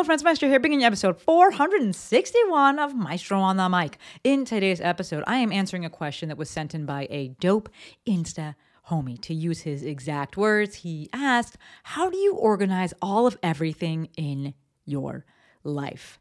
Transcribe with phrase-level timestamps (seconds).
[0.00, 0.24] Hello, friends.
[0.24, 3.98] Maestro here, bringing you episode 461 of Maestro on the Mic.
[4.24, 7.68] In today's episode, I am answering a question that was sent in by a dope
[8.06, 8.54] Insta
[8.88, 9.20] homie.
[9.20, 14.54] To use his exact words, he asked, How do you organize all of everything in
[14.86, 15.26] your
[15.64, 16.18] life?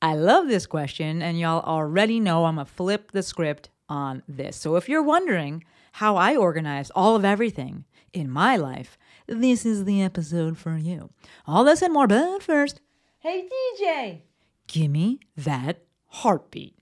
[0.00, 4.22] I love this question, and y'all already know I'm going to flip the script on
[4.26, 4.56] this.
[4.56, 7.84] So if you're wondering how I organize all of everything
[8.14, 11.10] in my life, this is the episode for you.
[11.46, 12.80] All this and more, but first,
[13.22, 14.20] hey DJ,
[14.66, 16.74] give me that heartbeat.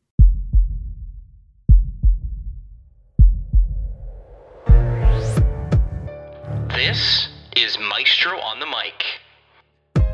[6.69, 9.05] This is Maestro on the Mic.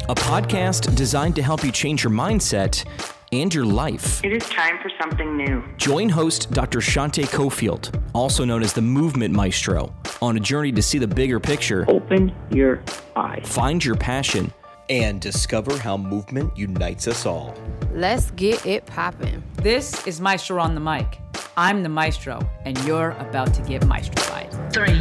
[0.08, 2.84] a podcast designed to help you change your mindset
[3.32, 4.24] and your life.
[4.24, 5.62] It is time for something new.
[5.76, 6.78] Join host Dr.
[6.80, 11.38] Shanté Cofield, also known as the Movement Maestro, on a journey to see the bigger
[11.40, 12.82] picture, Open your
[13.14, 13.42] eyes.
[13.44, 14.52] find your passion,
[14.88, 17.54] and discover how movement unites us all.
[17.92, 19.42] Let's get it poppin'.
[19.54, 21.20] This is Maestro on the Mic.
[21.56, 24.72] I'm the Maestro, and you're about to get maestrofied.
[24.72, 25.00] Three,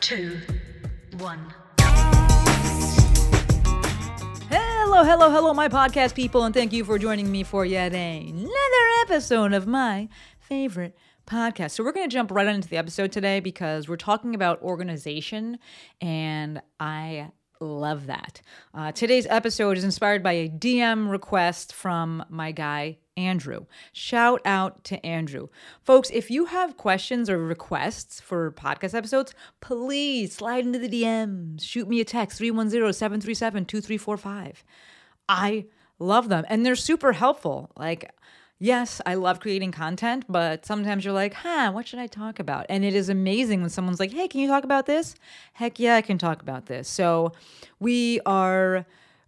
[0.00, 0.38] two,
[1.18, 1.52] one.
[4.48, 8.52] Hello, hello, hello, my podcast people, and thank you for joining me for yet another
[9.02, 10.08] episode of my
[10.40, 11.72] favorite podcast.
[11.72, 15.58] So, we're going to jump right into the episode today because we're talking about organization,
[16.00, 18.40] and I love that.
[18.74, 23.66] Uh, today's episode is inspired by a DM request from my guy, Andrew.
[23.92, 25.48] Shout out to Andrew.
[25.82, 31.62] Folks, if you have questions or requests for podcast episodes, please slide into the DMs.
[31.64, 34.64] Shoot me a text 310 737 2345.
[35.28, 35.66] I
[35.98, 37.70] love them and they're super helpful.
[37.76, 38.10] Like,
[38.58, 42.66] yes, I love creating content, but sometimes you're like, huh, what should I talk about?
[42.68, 45.14] And it is amazing when someone's like, hey, can you talk about this?
[45.54, 46.88] Heck yeah, I can talk about this.
[46.88, 47.32] So
[47.78, 48.86] we are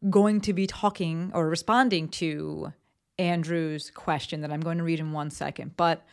[0.09, 2.73] going to be talking or responding to
[3.19, 5.77] Andrew's question that I'm going to read in one second.
[5.77, 6.05] But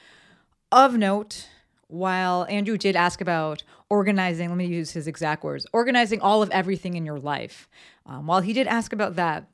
[0.72, 1.48] of note,
[1.88, 6.50] while Andrew did ask about organizing, let me use his exact words organizing all of
[6.50, 7.70] everything in your life.
[8.08, 9.48] Um, while he did ask about that,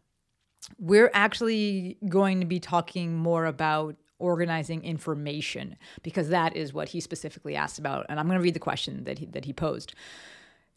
[0.77, 6.99] we're actually going to be talking more about organizing information because that is what he
[6.99, 8.05] specifically asked about.
[8.07, 9.93] And I'm going to read the question that he, that he posed.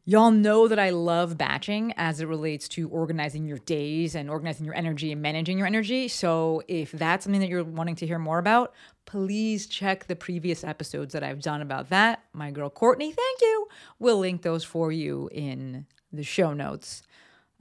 [0.07, 4.67] Y'all know that I love batching as it relates to organizing your days and organizing
[4.67, 6.09] your energy and managing your energy.
[6.09, 8.75] So, if that's something that you're wanting to hear more about,
[9.07, 12.23] please check the previous episodes that I've done about that.
[12.35, 13.67] My girl Courtney, thank you.
[13.99, 17.03] We'll link those for you in the show notes.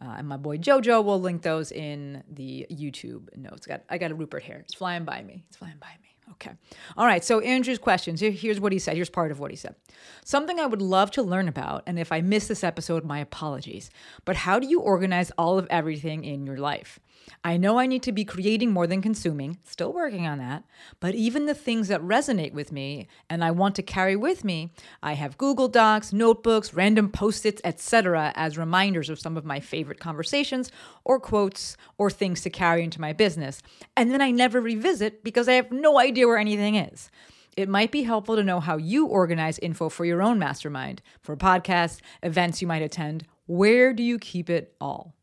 [0.02, 3.66] Uh, and my boy Jojo will link those in the YouTube notes.
[3.66, 4.58] Got I got a Rupert here.
[4.58, 5.44] It's flying by me.
[5.48, 6.10] It's flying by me.
[6.32, 6.52] Okay.
[6.98, 7.24] All right.
[7.24, 8.20] So Andrew's questions.
[8.20, 8.96] Here, here's what he said.
[8.96, 9.76] Here's part of what he said.
[10.24, 13.90] Something I would love to learn about, and if I miss this episode, my apologies.
[14.26, 17.00] But how do you organize all of everything in your life?
[17.44, 20.64] I know I need to be creating more than consuming, still working on that,
[21.00, 24.72] but even the things that resonate with me and I want to carry with me,
[25.02, 28.32] I have Google Docs, notebooks, random post-its, etc.
[28.36, 30.72] as reminders of some of my favorite conversations
[31.04, 33.62] or quotes or things to carry into my business.
[33.96, 37.10] And then I never revisit because I have no idea where anything is.
[37.56, 41.38] It might be helpful to know how you organize info for your own mastermind, for
[41.38, 43.26] podcasts, events you might attend.
[43.46, 45.14] Where do you keep it all?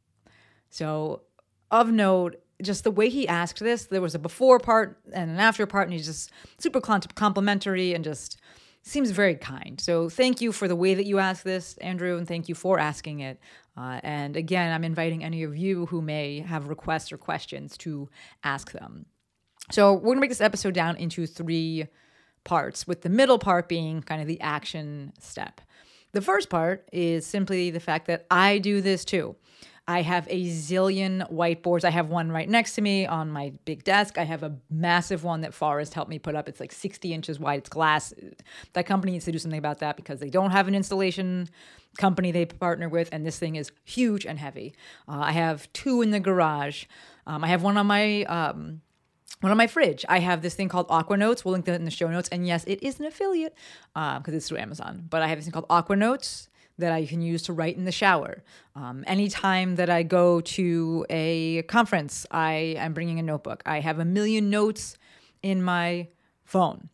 [0.69, 1.23] So,
[1.71, 5.39] of note, just the way he asked this, there was a before part and an
[5.39, 8.39] after part, and he's just super complimentary and just
[8.83, 9.81] seems very kind.
[9.81, 12.79] So, thank you for the way that you asked this, Andrew, and thank you for
[12.79, 13.39] asking it.
[13.77, 18.09] Uh, and again, I'm inviting any of you who may have requests or questions to
[18.45, 19.07] ask them.
[19.71, 21.87] So, we're gonna break this episode down into three
[22.45, 25.61] parts, with the middle part being kind of the action step.
[26.13, 29.37] The first part is simply the fact that I do this too.
[29.89, 31.85] I have a zillion whiteboards.
[31.85, 34.19] I have one right next to me on my big desk.
[34.19, 36.49] I have a massive one that Forrest helped me put up.
[36.49, 37.61] It's like 60 inches wide.
[37.61, 38.15] It's glass.
[38.75, 41.49] That company needs to do something about that because they don't have an installation
[41.99, 44.75] company they partner with, and this thing is huge and heavy.
[45.09, 46.85] Uh, I have two in the garage.
[47.27, 48.83] Um, I have one on my um,
[49.41, 50.05] one on my fridge.
[50.09, 51.45] I have this thing called Aqua Notes.
[51.45, 52.29] We'll link that in the show notes.
[52.31, 53.55] And yes, it is an affiliate
[53.95, 55.07] because it's through Amazon.
[55.09, 56.50] But I have this thing called Aqua Notes
[56.81, 58.43] that I can use to write in the shower.
[58.75, 63.63] Um, anytime that I go to a conference, I am bringing a notebook.
[63.65, 64.97] I have a million notes
[65.43, 66.09] in my
[66.45, 66.89] phone.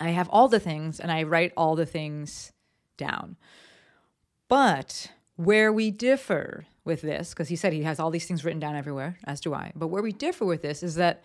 [0.00, 2.52] I have all the things and I write all the things
[2.96, 3.36] down.
[4.48, 8.60] But where we differ with this, because he said he has all these things written
[8.60, 11.22] down everywhere, as do I, but where we differ with this is that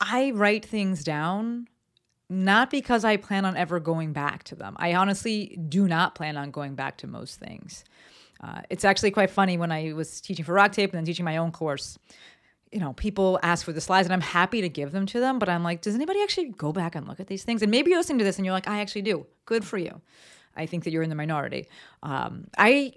[0.00, 1.68] I write things down
[2.30, 4.76] not because I plan on ever going back to them.
[4.78, 7.84] I honestly do not plan on going back to most things.
[8.40, 11.38] Uh, it's actually quite funny when I was teaching for RockTape and then teaching my
[11.38, 11.98] own course.
[12.70, 15.38] You know, people ask for the slides and I'm happy to give them to them,
[15.38, 17.62] but I'm like, does anybody actually go back and look at these things?
[17.62, 19.26] And maybe you're listening to this and you're like, I actually do.
[19.46, 20.00] Good for you.
[20.54, 21.68] I think that you're in the minority.
[22.02, 22.92] Um, I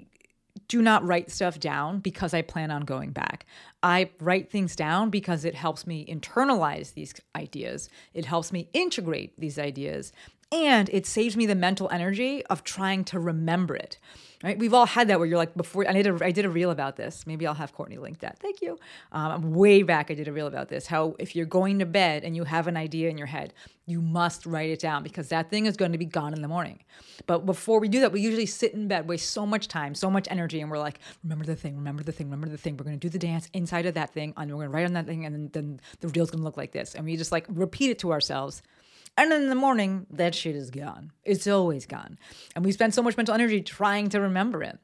[0.71, 3.45] do not write stuff down because I plan on going back.
[3.83, 7.89] I write things down because it helps me internalize these ideas.
[8.13, 10.13] It helps me integrate these ideas
[10.49, 13.97] and it saves me the mental energy of trying to remember it.
[14.43, 14.57] Right?
[14.57, 15.87] We've all had that where you're like before.
[15.87, 17.27] I did a, I did a reel about this.
[17.27, 18.39] Maybe I'll have Courtney link that.
[18.39, 18.79] Thank you.
[19.11, 20.87] Um, way back, I did a reel about this.
[20.87, 23.53] How if you're going to bed and you have an idea in your head,
[23.85, 26.47] you must write it down because that thing is going to be gone in the
[26.47, 26.79] morning.
[27.27, 30.09] But before we do that, we usually sit in bed, waste so much time, so
[30.09, 32.77] much energy, and we're like, remember the thing, remember the thing, remember the thing.
[32.77, 34.85] We're going to do the dance inside of that thing, and we're going to write
[34.85, 37.15] on that thing, and then, then the reel's going to look like this, and we
[37.17, 38.63] just like repeat it to ourselves
[39.17, 41.11] and in the morning, that shit is gone.
[41.23, 42.17] It's always gone.
[42.55, 44.79] And we spend so much mental energy trying to remember it.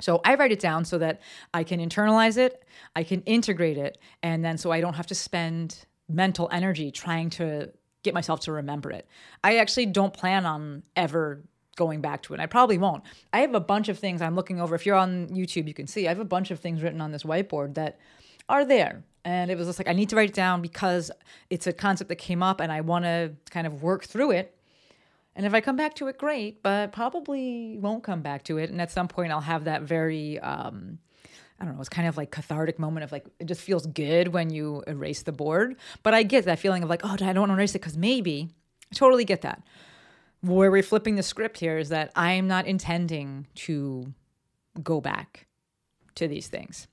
[0.00, 1.22] So I write it down so that
[1.52, 2.64] I can internalize it,
[2.96, 7.30] I can integrate it, and then so I don't have to spend mental energy trying
[7.30, 7.70] to
[8.02, 9.08] get myself to remember it.
[9.42, 11.44] I actually don't plan on ever
[11.76, 12.40] going back to it.
[12.40, 13.04] I probably won't.
[13.32, 14.74] I have a bunch of things I'm looking over.
[14.74, 17.12] If you're on YouTube, you can see I have a bunch of things written on
[17.12, 17.98] this whiteboard that
[18.48, 21.10] are there and it was just like, I need to write it down because
[21.48, 24.56] it's a concept that came up and I want to kind of work through it.
[25.34, 28.70] And if I come back to it, great, but probably won't come back to it.
[28.70, 30.98] And at some point, I'll have that very, um,
[31.58, 34.28] I don't know, it's kind of like cathartic moment of like, it just feels good
[34.28, 35.76] when you erase the board.
[36.02, 37.96] But I get that feeling of like, oh, I don't want to erase it because
[37.96, 38.50] maybe,
[38.92, 39.62] I totally get that.
[40.42, 44.12] Where we're flipping the script here is that I am not intending to
[44.82, 45.46] go back
[46.16, 46.86] to these things.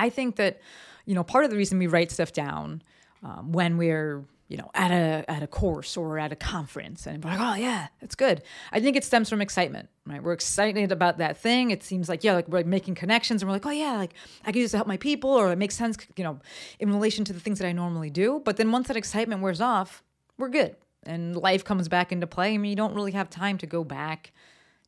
[0.00, 0.60] I think that
[1.06, 2.82] you know, part of the reason we write stuff down
[3.22, 7.24] um, when we're you know at a at a course or at a conference and
[7.24, 8.42] we're like oh yeah that's good.
[8.72, 10.22] I think it stems from excitement right?
[10.22, 11.70] We're excited about that thing.
[11.70, 14.14] It seems like yeah like we're like making connections and we're like oh yeah like
[14.44, 16.40] i can use to help my people or it makes sense you know
[16.80, 18.42] in relation to the things that i normally do.
[18.44, 20.02] But then once that excitement wears off
[20.36, 20.74] we're good
[21.04, 23.84] and life comes back into play I mean you don't really have time to go
[23.84, 24.32] back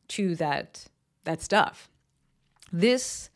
[0.09, 0.85] to that
[1.23, 1.89] that stuff.
[2.71, 3.29] This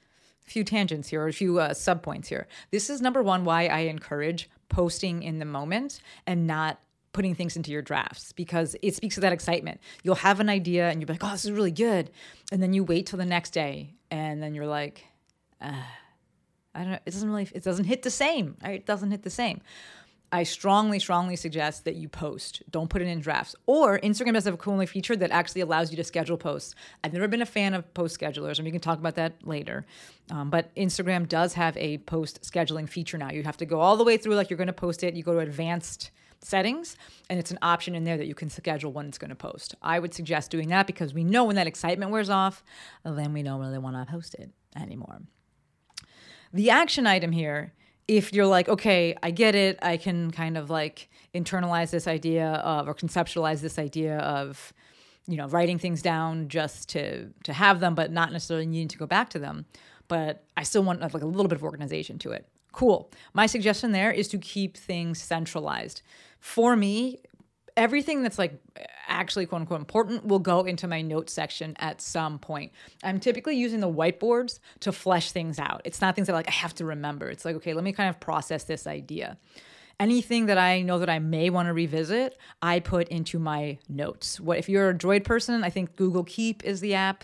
[0.48, 2.48] few tangents here or a few uh, sub points here.
[2.72, 6.80] This is number one why I encourage posting in the moment and not
[7.14, 9.80] putting things into your drafts because it speaks to that excitement.
[10.04, 12.12] You'll have an idea and you'll be like, oh, this is really good.
[12.52, 15.06] And then you wait till the next day and then you're like,
[15.62, 15.84] uh,
[16.76, 18.56] I don't know, it doesn't really, it doesn't hit the same.
[18.64, 19.62] It doesn't hit the same.
[20.32, 22.62] I strongly, strongly suggest that you post.
[22.70, 23.56] Don't put it in drafts.
[23.66, 26.76] Or Instagram does have a cool new feature that actually allows you to schedule posts.
[27.04, 29.86] I've never been a fan of post schedulers, and we can talk about that later.
[30.30, 33.32] Um, but Instagram does have a post scheduling feature now.
[33.32, 35.14] You have to go all the way through, like you're going to post it.
[35.16, 36.98] You go to advanced settings,
[37.30, 39.76] and it's an option in there that you can schedule when it's going to post.
[39.82, 42.64] I would suggest doing that because we know when that excitement wears off,
[43.06, 45.22] then we don't really want to post it anymore.
[46.54, 47.74] The action item here
[48.08, 52.48] if you're like, okay, I get it, I can kind of like internalize this idea
[52.48, 54.74] of or conceptualize this idea of,
[55.28, 58.98] you know, writing things down just to to have them, but not necessarily needing to
[58.98, 59.66] go back to them.
[60.08, 62.48] But I still want like a little bit of organization to it.
[62.72, 63.12] Cool.
[63.34, 66.02] My suggestion there is to keep things centralized.
[66.40, 67.20] For me,
[67.78, 68.60] everything that's like
[69.08, 72.74] actually quote unquote important will go into my notes section at some point.
[73.04, 75.82] I'm typically using the whiteboards to flesh things out.
[75.86, 77.30] It's not things that like I have to remember.
[77.30, 79.38] It's like, okay, let me kind of process this idea.
[80.00, 84.40] Anything that I know that I may want to revisit, I put into my notes.
[84.40, 85.64] What if you're a Droid person?
[85.64, 87.24] I think Google Keep is the app.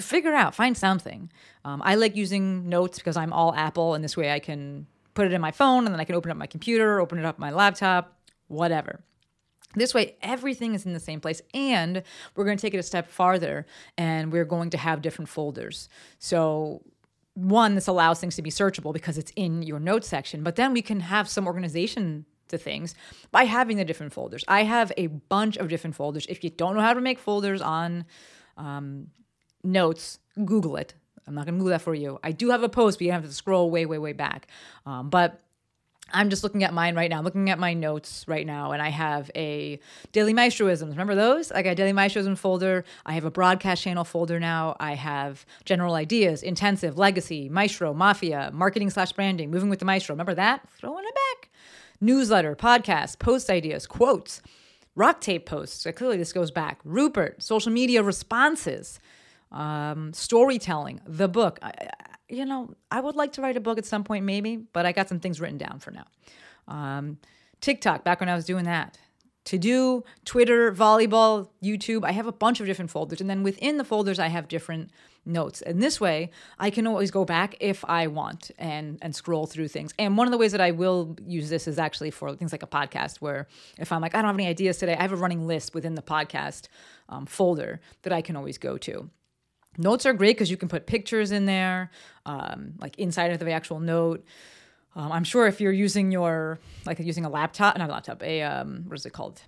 [0.00, 1.30] Figure out, find something.
[1.64, 5.26] Um, I like using notes because I'm all Apple, and this way I can put
[5.26, 7.38] it in my phone, and then I can open up my computer, open it up
[7.38, 8.16] my laptop,
[8.48, 9.00] whatever.
[9.74, 11.42] This way, everything is in the same place.
[11.52, 12.02] And
[12.34, 15.88] we're going to take it a step farther and we're going to have different folders.
[16.18, 16.82] So,
[17.34, 20.72] one, this allows things to be searchable because it's in your notes section, but then
[20.72, 22.96] we can have some organization to things
[23.30, 24.44] by having the different folders.
[24.48, 26.26] I have a bunch of different folders.
[26.28, 28.06] If you don't know how to make folders on
[28.56, 29.08] um,
[29.62, 30.94] notes, Google it.
[31.28, 32.18] I'm not going to Google that for you.
[32.24, 34.48] I do have a post, but you have to scroll way, way, way back.
[34.86, 35.42] Um, but
[36.12, 38.80] I'm just looking at mine right now, I'm looking at my notes right now, and
[38.80, 39.78] I have a
[40.12, 40.88] daily maestroisms.
[40.88, 41.52] Remember those?
[41.52, 42.84] I got a daily maestroism folder.
[43.04, 44.76] I have a broadcast channel folder now.
[44.80, 50.14] I have general ideas, intensive, legacy, maestro, mafia, marketing slash branding, moving with the maestro.
[50.14, 50.66] Remember that?
[50.78, 51.50] Throwing it back.
[52.00, 54.40] Newsletter, podcast, post ideas, quotes,
[54.94, 55.82] rock tape posts.
[55.82, 56.80] So clearly, this goes back.
[56.84, 58.98] Rupert, social media responses,
[59.52, 61.58] um, storytelling, the book.
[61.62, 61.90] I,
[62.28, 64.92] you know, I would like to write a book at some point, maybe, but I
[64.92, 66.06] got some things written down for now.
[66.66, 67.18] Um,
[67.60, 68.98] TikTok, back when I was doing that.
[69.48, 72.04] to do, Twitter, volleyball, YouTube.
[72.04, 73.18] I have a bunch of different folders.
[73.22, 74.90] And then within the folders, I have different
[75.24, 75.62] notes.
[75.62, 79.68] And this way, I can always go back if I want and and scroll through
[79.68, 79.94] things.
[79.98, 82.62] And one of the ways that I will use this is actually for things like
[82.62, 83.46] a podcast, where
[83.78, 85.94] if I'm like, I don't have any ideas today, I have a running list within
[85.94, 86.68] the podcast
[87.08, 89.08] um, folder that I can always go to.
[89.78, 91.90] Notes are great because you can put pictures in there,
[92.26, 94.24] um, like inside of the actual note.
[94.96, 98.42] Um, I'm sure if you're using your like using a laptop, not a laptop, a
[98.42, 99.40] um, what is it called?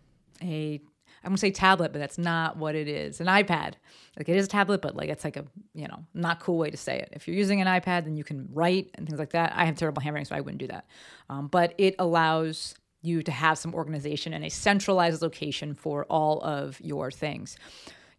[0.43, 0.81] A
[1.23, 3.21] I'm gonna say tablet, but that's not what it is.
[3.21, 3.75] An iPad.
[4.17, 5.45] Like it is a tablet, but like it's like a
[5.75, 7.11] you know not cool way to say it.
[7.13, 9.53] If you're using an iPad, then you can write and things like that.
[9.55, 10.87] I have terrible handwriting, so I wouldn't do that.
[11.29, 16.41] Um, but it allows you to have some organization and a centralized location for all
[16.43, 17.57] of your things.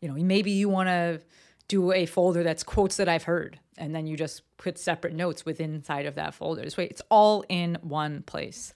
[0.02, 1.22] You know, maybe you want to
[1.72, 5.46] do a folder that's quotes that I've heard, and then you just put separate notes
[5.46, 6.64] within inside of that folder.
[6.64, 8.74] This way, it's all in one place.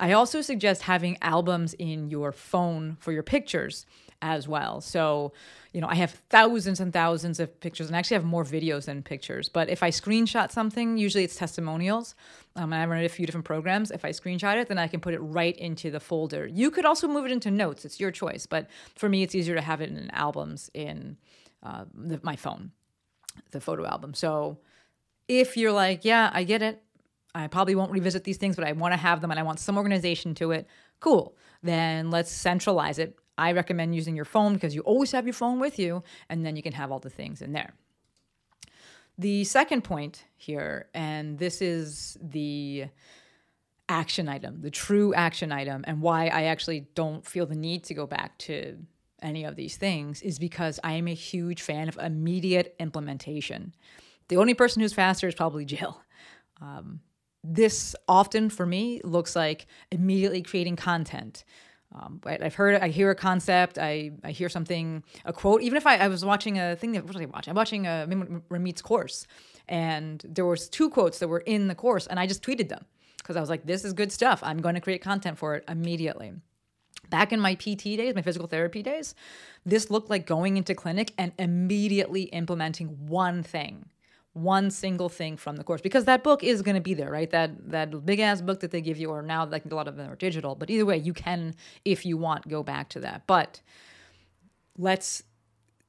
[0.00, 3.84] I also suggest having albums in your phone for your pictures
[4.22, 4.80] as well.
[4.80, 5.32] So,
[5.72, 8.86] you know, I have thousands and thousands of pictures, and I actually have more videos
[8.86, 9.48] than pictures.
[9.48, 12.14] But if I screenshot something, usually it's testimonials,
[12.56, 13.90] um, and I run a few different programs.
[13.90, 16.46] If I screenshot it, then I can put it right into the folder.
[16.46, 18.46] You could also move it into notes; it's your choice.
[18.46, 21.16] But for me, it's easier to have it in albums in
[21.62, 22.72] uh, the, my phone,
[23.52, 24.14] the photo album.
[24.14, 24.58] So
[25.28, 26.82] if you're like, yeah, I get it.
[27.34, 29.60] I probably won't revisit these things, but I want to have them and I want
[29.60, 30.66] some organization to it.
[30.98, 31.36] Cool.
[31.62, 33.18] Then let's centralize it.
[33.38, 36.56] I recommend using your phone because you always have your phone with you and then
[36.56, 37.72] you can have all the things in there.
[39.16, 42.86] The second point here, and this is the
[43.88, 47.94] action item, the true action item, and why I actually don't feel the need to
[47.94, 48.78] go back to
[49.22, 53.74] any of these things is because I am a huge fan of immediate implementation.
[54.28, 56.00] The only person who's faster is probably Jill.
[56.60, 57.00] Um,
[57.42, 61.44] this often for me looks like immediately creating content.
[61.94, 65.62] Um, I've heard, I hear a concept, I, I hear something, a quote.
[65.62, 67.50] Even if I, I was watching a thing that what was I watching?
[67.50, 68.06] I'm watching a
[68.50, 69.26] Ramit's course,
[69.68, 72.84] and there was two quotes that were in the course, and I just tweeted them
[73.16, 74.40] because I was like, "This is good stuff.
[74.42, 76.32] I'm going to create content for it immediately."
[77.08, 79.14] Back in my PT days, my physical therapy days,
[79.64, 83.86] this looked like going into clinic and immediately implementing one thing
[84.32, 87.30] one single thing from the course because that book is going to be there right?
[87.30, 89.96] That that big ass book that they give you or now like a lot of
[89.96, 91.54] them are digital but either way you can
[91.84, 93.26] if you want go back to that.
[93.26, 93.60] But
[94.76, 95.22] let's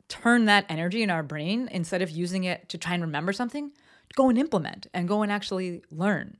[0.08, 3.72] turn that energy in our brain instead of using it to try and remember something
[4.16, 6.38] go and implement and go and actually learn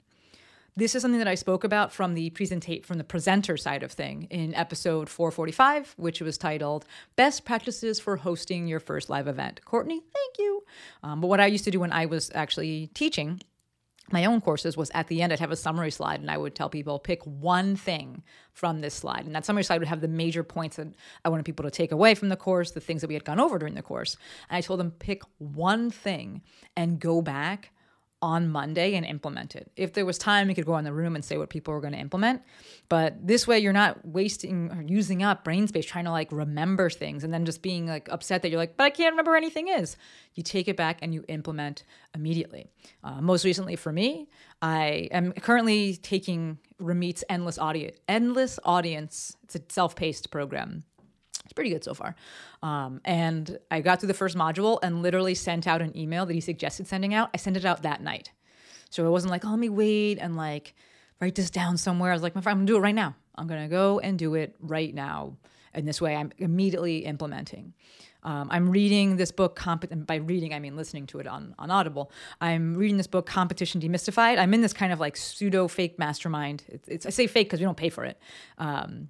[0.80, 3.92] this is something that I spoke about from the presentate from the presenter side of
[3.92, 6.86] thing in episode 445, which was titled
[7.18, 10.64] "Best Practices for Hosting Your First Live Event." Courtney, thank you.
[11.04, 13.42] Um, but what I used to do when I was actually teaching
[14.12, 16.56] my own courses was at the end I'd have a summary slide and I would
[16.56, 20.08] tell people pick one thing from this slide and that summary slide would have the
[20.08, 20.88] major points that
[21.24, 23.40] I wanted people to take away from the course the things that we had gone
[23.40, 24.18] over during the course
[24.50, 26.42] and I told them pick one thing
[26.76, 27.72] and go back
[28.22, 29.72] on Monday and implement it.
[29.76, 31.80] If there was time, we could go in the room and say what people were
[31.80, 32.42] going to implement.
[32.90, 36.90] But this way, you're not wasting or using up brain space trying to like remember
[36.90, 39.70] things and then just being like upset that you're like, but I can't remember anything
[39.70, 39.96] is.
[40.34, 41.84] You take it back and you implement
[42.14, 42.68] immediately.
[43.04, 44.28] Uh, most recently for me,
[44.62, 47.98] I am currently taking Ramit's Endless Audience.
[48.08, 49.38] Endless Audience.
[49.44, 50.84] It's a self-paced program
[51.50, 52.16] it's pretty good so far.
[52.62, 56.34] Um, and I got through the first module and literally sent out an email that
[56.34, 57.32] he suggested sending out.
[57.34, 58.32] I sent it out that night.
[58.92, 60.76] So it wasn't like, oh, let me wait and like
[61.20, 62.12] write this down somewhere.
[62.12, 63.16] I was like, my friend, I'm gonna do it right now.
[63.34, 65.38] I'm gonna go and do it right now.
[65.74, 67.74] And this way I'm immediately implementing.
[68.22, 71.72] Um, I'm reading this book, comp- by reading, I mean listening to it on, on
[71.72, 72.12] Audible.
[72.40, 74.38] I'm reading this book, Competition Demystified.
[74.38, 76.64] I'm in this kind of like pseudo fake mastermind.
[76.68, 78.20] It's, it's I say fake because we don't pay for it.
[78.60, 79.10] Um,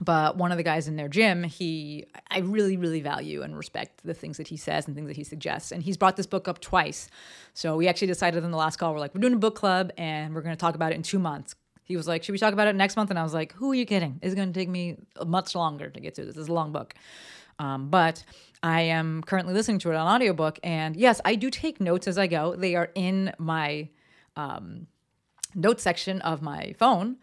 [0.00, 4.02] but one of the guys in their gym he i really really value and respect
[4.04, 5.72] the things that he says and things that he suggests.
[5.72, 7.08] And he's brought this book up twice.
[7.52, 9.92] So we actually decided in the last call we're like we're doing a book club
[9.96, 11.54] and we're going to talk about it in two months.
[11.84, 13.10] He was like should we talk about it next month?
[13.10, 14.18] And i was like who are you kidding?
[14.22, 16.34] It's going to take me much longer to get through this.
[16.34, 16.94] This is a long book.
[17.58, 18.24] Um, but
[18.62, 22.18] i am currently listening to it on audiobook and yes i do take notes as
[22.18, 22.56] i go.
[22.56, 23.88] They are in my
[24.36, 24.88] um,
[25.54, 27.18] note section of my phone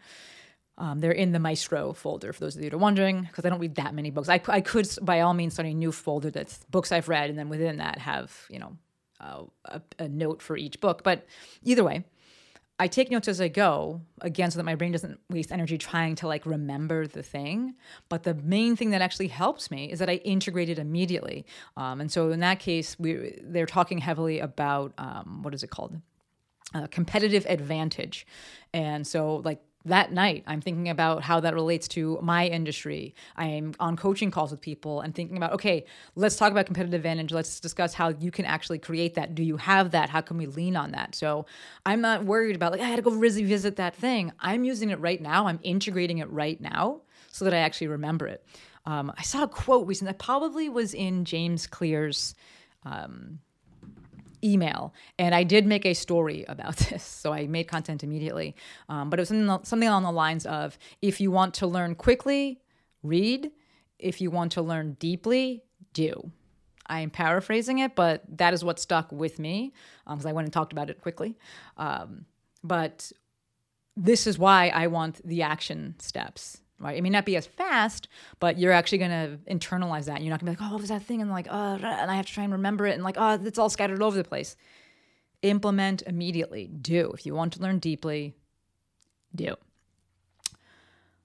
[0.78, 3.50] um, they're in the Maestro folder for those of you that are wondering, because I
[3.50, 4.28] don't read that many books.
[4.28, 7.38] I, I could, by all means, start a new folder that's books I've read, and
[7.38, 8.76] then within that have you know
[9.20, 11.02] uh, a, a, note for each book.
[11.04, 11.26] But
[11.62, 12.04] either way,
[12.78, 16.16] I take notes as I go, again, so that my brain doesn't waste energy trying
[16.16, 17.74] to like remember the thing.
[18.08, 21.44] But the main thing that actually helps me is that I integrate it immediately.
[21.76, 25.70] Um, and so in that case, we they're talking heavily about um, what is it
[25.70, 26.00] called?
[26.74, 28.26] Uh, competitive advantage.
[28.72, 33.14] And so, like that night, I'm thinking about how that relates to my industry.
[33.36, 35.84] I'm on coaching calls with people and thinking about, okay,
[36.14, 37.32] let's talk about competitive advantage.
[37.32, 39.34] Let's discuss how you can actually create that.
[39.34, 40.10] Do you have that?
[40.10, 41.14] How can we lean on that?
[41.14, 41.46] So
[41.84, 44.32] I'm not worried about, like, I had to go revisit that thing.
[44.38, 45.46] I'm using it right now.
[45.46, 48.44] I'm integrating it right now so that I actually remember it.
[48.86, 52.34] Um, I saw a quote recently that probably was in James Clear's
[52.84, 53.38] um,
[54.44, 58.56] email, and I did make a story about this, so I made content immediately.
[58.88, 61.94] Um, but it was something, something along the lines of: if you want to learn
[61.94, 62.60] quickly,
[63.02, 63.50] read.
[63.98, 66.32] If you want to learn deeply, do.
[66.86, 69.72] I am paraphrasing it, but that is what stuck with me
[70.04, 71.38] because um, I went and talked about it quickly.
[71.76, 72.26] Um,
[72.64, 73.12] but
[73.96, 76.96] this is why I want the action steps right?
[76.96, 78.08] It may not be as fast,
[78.40, 80.20] but you're actually going to internalize that.
[80.20, 81.22] You're not going to be like, oh, what was that thing?
[81.22, 82.94] And like, oh, and I have to try and remember it.
[82.94, 84.56] And like, oh, it's all scattered over the place.
[85.42, 86.66] Implement immediately.
[86.66, 87.12] Do.
[87.12, 88.34] If you want to learn deeply,
[89.34, 89.54] do.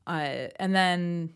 [0.05, 1.33] Uh, and then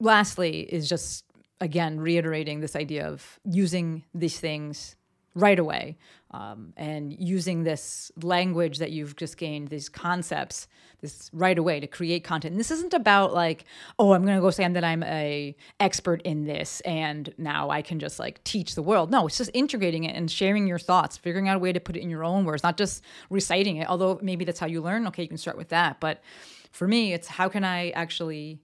[0.00, 1.24] lastly is just,
[1.60, 4.96] again, reiterating this idea of using these things
[5.34, 5.96] right away
[6.32, 10.66] um, and using this language that you've just gained these concepts
[11.00, 12.52] this right away to create content.
[12.52, 13.64] And this isn't about like
[13.98, 17.82] oh i'm going to go say that i'm a expert in this and now i
[17.82, 19.10] can just like teach the world.
[19.10, 21.96] No it's just integrating it and sharing your thoughts figuring out a way to put
[21.96, 25.06] it in your own words not just reciting it although maybe that's how you learn.
[25.08, 25.98] Okay you can start with that.
[26.00, 26.22] But
[26.70, 28.60] for me it's how can i actually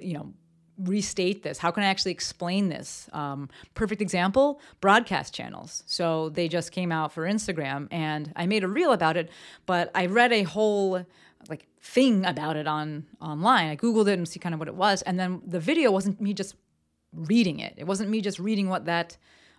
[0.00, 0.34] you know
[0.84, 1.58] restate this?
[1.58, 3.08] How can I actually explain this?
[3.12, 5.82] Um, perfect example broadcast channels.
[5.86, 9.30] So they just came out for Instagram and I made a reel about it,
[9.66, 11.04] but I read a whole
[11.48, 13.68] like thing about it on online.
[13.68, 16.20] I googled it and see kind of what it was and then the video wasn't
[16.20, 16.54] me just
[17.12, 17.74] reading it.
[17.76, 19.16] It wasn't me just reading what that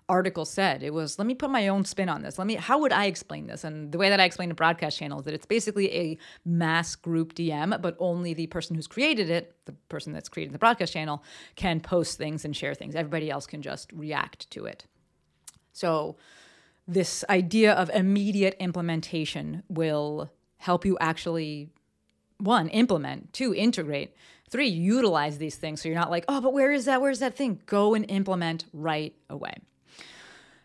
[0.09, 0.83] article said.
[0.83, 2.37] It was, let me put my own spin on this.
[2.37, 3.63] Let me, how would I explain this?
[3.63, 6.95] And the way that I explain a broadcast channel is that it's basically a mass
[6.95, 10.93] group DM, but only the person who's created it, the person that's created the broadcast
[10.93, 11.23] channel,
[11.55, 12.95] can post things and share things.
[12.95, 14.85] Everybody else can just react to it.
[15.73, 16.17] So,
[16.87, 21.69] this idea of immediate implementation will help you actually
[22.37, 24.15] one implement two integrate
[24.49, 27.35] three utilize these things so you're not like oh but where is that where's that
[27.35, 29.53] thing go and implement right away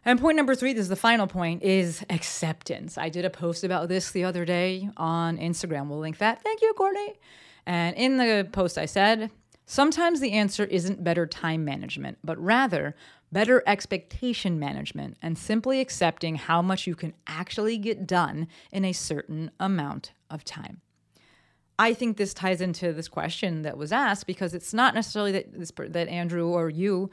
[0.07, 2.97] and point number three, this is the final point, is acceptance.
[2.97, 5.89] I did a post about this the other day on Instagram.
[5.89, 6.43] We'll link that.
[6.43, 7.19] Thank you, Courtney.
[7.67, 9.31] And in the post, I said,
[9.67, 12.95] sometimes the answer isn't better time management, but rather
[13.33, 18.93] better expectation management and simply accepting how much you can actually get done in a
[18.93, 20.81] certain amount of time.
[21.79, 25.53] I think this ties into this question that was asked because it's not necessarily that
[25.53, 27.11] this that Andrew or you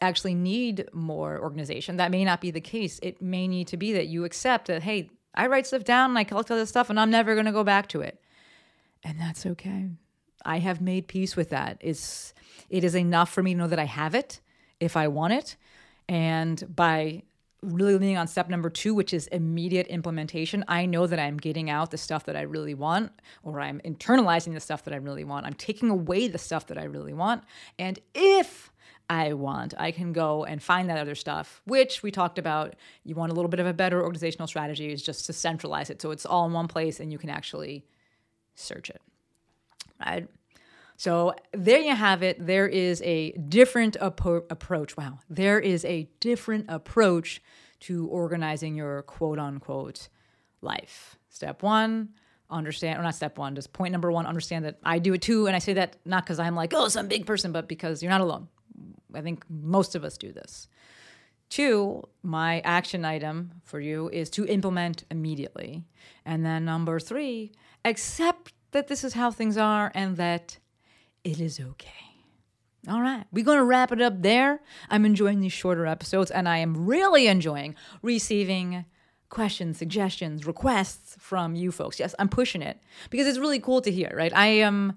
[0.00, 1.96] actually need more organization.
[1.96, 2.98] That may not be the case.
[3.02, 6.18] It may need to be that you accept that, hey, I write stuff down and
[6.18, 8.20] I collect all this stuff and I'm never going to go back to it.
[9.04, 9.90] And that's okay.
[10.44, 11.78] I have made peace with that.
[11.80, 12.34] It's,
[12.68, 14.40] it is enough for me to know that I have it
[14.80, 15.56] if I want it.
[16.08, 17.22] And by
[17.62, 21.68] really leaning on step number two, which is immediate implementation, I know that I'm getting
[21.68, 25.24] out the stuff that I really want, or I'm internalizing the stuff that I really
[25.24, 25.46] want.
[25.46, 27.44] I'm taking away the stuff that I really want.
[27.78, 28.69] And if
[29.10, 29.74] I want.
[29.76, 32.76] I can go and find that other stuff, which we talked about.
[33.02, 36.00] You want a little bit of a better organizational strategy is just to centralize it
[36.00, 37.84] so it's all in one place and you can actually
[38.54, 39.02] search it.
[39.98, 40.28] Right?
[40.96, 42.46] So there you have it.
[42.46, 44.96] There is a different ap- approach.
[44.96, 45.18] Wow.
[45.28, 47.42] There is a different approach
[47.80, 50.08] to organizing your quote unquote
[50.62, 51.16] life.
[51.30, 52.10] Step one,
[52.48, 55.48] understand, or not step one, just point number one, understand that I do it too.
[55.48, 58.10] And I say that not because I'm like, oh, some big person, but because you're
[58.10, 58.46] not alone.
[59.14, 60.68] I think most of us do this.
[61.48, 65.84] Two, my action item for you is to implement immediately.
[66.24, 67.52] And then number three,
[67.84, 70.58] accept that this is how things are and that
[71.24, 71.90] it is okay.
[72.88, 74.60] All right, we're going to wrap it up there.
[74.88, 78.86] I'm enjoying these shorter episodes and I am really enjoying receiving
[79.28, 81.98] questions, suggestions, requests from you folks.
[82.00, 84.34] Yes, I'm pushing it because it's really cool to hear, right?
[84.34, 84.94] I am.